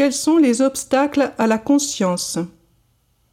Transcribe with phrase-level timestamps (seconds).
[0.00, 2.38] Quels sont les obstacles à la conscience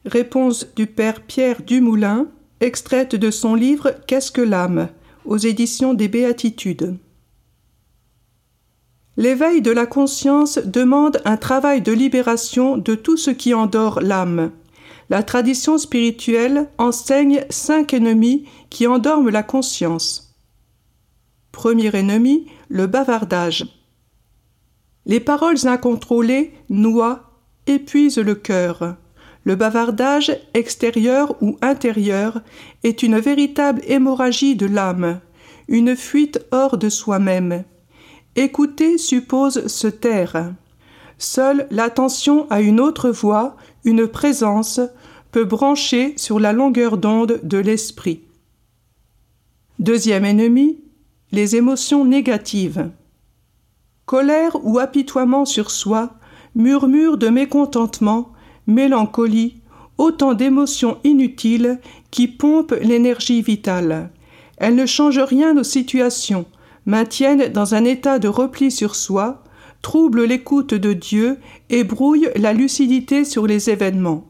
[0.04, 2.28] Réponse du père Pierre Dumoulin,
[2.60, 4.90] extraite de son livre Qu'est-ce que l'âme?
[5.24, 6.98] aux éditions des Béatitudes.
[9.16, 14.52] L'éveil de la conscience demande un travail de libération de tout ce qui endort l'âme.
[15.10, 20.36] La tradition spirituelle enseigne cinq ennemis qui endorment la conscience.
[21.54, 23.77] Premier ennemi, le bavardage.
[25.08, 27.32] Les paroles incontrôlées noient,
[27.66, 28.98] épuisent le cœur.
[29.46, 32.42] Le bavardage, extérieur ou intérieur,
[32.84, 35.22] est une véritable hémorragie de l'âme,
[35.70, 37.64] une fuite hors de soi-même.
[38.36, 40.54] Écouter suppose se taire.
[41.18, 44.82] Seule l'attention à une autre voix, une présence,
[45.32, 48.24] peut brancher sur la longueur d'onde de l'esprit.
[49.80, 50.82] Deuxième ennemi,
[51.32, 52.90] les émotions négatives.
[54.08, 56.12] Colère ou apitoiement sur soi,
[56.56, 58.32] murmure de mécontentement,
[58.66, 59.58] mélancolie,
[59.98, 64.10] autant d'émotions inutiles qui pompent l'énergie vitale.
[64.60, 66.46] Elles ne changent rien aux situations,
[66.86, 69.44] maintiennent dans un état de repli sur soi,
[69.82, 71.38] troublent l'écoute de Dieu
[71.70, 74.24] et brouillent la lucidité sur les événements.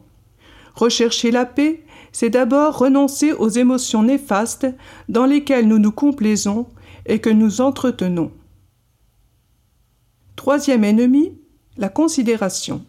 [0.74, 4.66] Rechercher la paix, c'est d'abord renoncer aux émotions néfastes
[5.08, 6.66] dans lesquelles nous nous complaisons
[7.06, 8.32] et que nous entretenons.
[10.38, 11.36] Troisième ennemi,
[11.78, 12.84] la considération.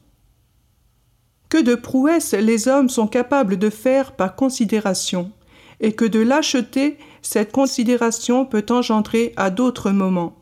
[1.50, 5.32] Que de prouesses les hommes sont capables de faire par considération,
[5.80, 10.36] et que de lâcheté cette considération peut engendrer à d'autres moments.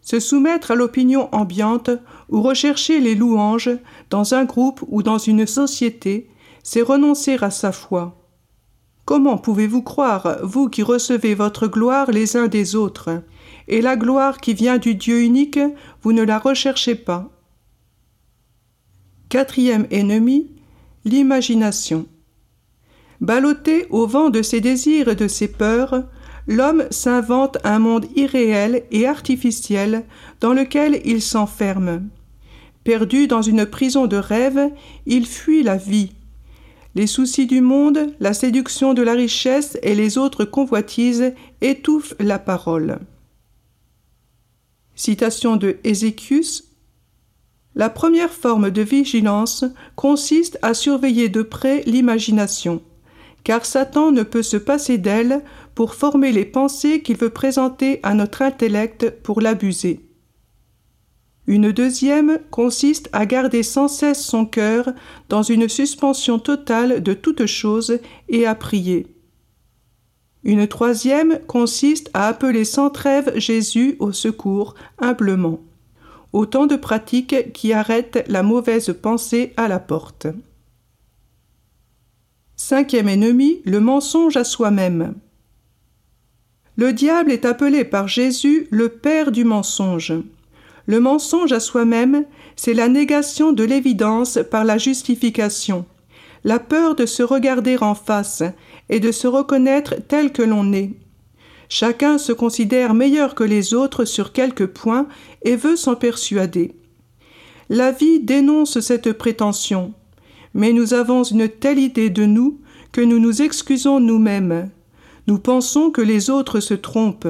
[0.00, 1.90] Se soumettre à l'opinion ambiante
[2.28, 3.76] ou rechercher les louanges
[4.08, 6.30] dans un groupe ou dans une société,
[6.62, 8.16] c'est renoncer à sa foi.
[9.04, 13.22] Comment pouvez-vous croire, vous qui recevez votre gloire les uns des autres,
[13.68, 15.60] et la gloire qui vient du Dieu unique,
[16.02, 17.30] vous ne la recherchez pas
[19.28, 20.50] Quatrième ennemi,
[21.04, 22.06] l'imagination.
[23.20, 26.04] Ballotté au vent de ses désirs et de ses peurs,
[26.46, 30.04] l'homme s'invente un monde irréel et artificiel
[30.40, 32.08] dans lequel il s'enferme.
[32.84, 34.70] Perdu dans une prison de rêve,
[35.04, 36.12] il fuit la vie.
[36.94, 42.38] Les soucis du monde, la séduction de la richesse et les autres convoitises étouffent la
[42.38, 42.98] parole.
[44.98, 46.64] Citation de Ézéchius
[47.76, 49.64] la première forme de vigilance
[49.94, 52.82] consiste à surveiller de près l'imagination,
[53.44, 55.44] car Satan ne peut se passer d'elle
[55.76, 60.00] pour former les pensées qu'il veut présenter à notre intellect pour l'abuser.
[61.46, 64.88] Une deuxième consiste à garder sans cesse son cœur
[65.28, 69.06] dans une suspension totale de toute chose et à prier.
[70.44, 75.60] Une troisième consiste à appeler sans trêve Jésus au secours humblement
[76.32, 80.26] autant de pratiques qui arrêtent la mauvaise pensée à la porte.
[82.56, 85.14] Cinquième ennemi, le mensonge à soi-même.
[86.76, 90.12] Le diable est appelé par Jésus le père du mensonge.
[90.86, 92.24] Le mensonge à soi-même,
[92.56, 95.86] c'est la négation de l'évidence par la justification,
[96.44, 98.42] la peur de se regarder en face
[98.88, 100.92] et de se reconnaître tel que l'on est.
[101.68, 105.06] Chacun se considère meilleur que les autres sur quelques points
[105.42, 106.74] et veut s'en persuader.
[107.68, 109.92] La vie dénonce cette prétention,
[110.54, 112.60] mais nous avons une telle idée de nous
[112.92, 114.70] que nous nous excusons nous-mêmes.
[115.26, 117.28] Nous pensons que les autres se trompent.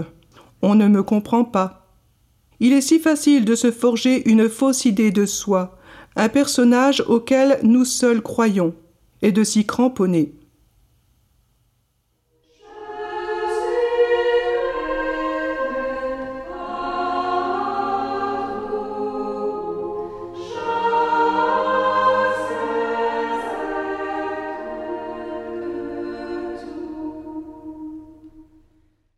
[0.62, 1.88] On ne me comprend pas.
[2.60, 5.76] Il est si facile de se forger une fausse idée de soi,
[6.16, 8.75] un personnage auquel nous seuls croyons,
[9.22, 10.32] et de s'y cramponner.